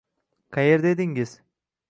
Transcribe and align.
qayerda 0.57 0.87
edingiz? 0.95 1.39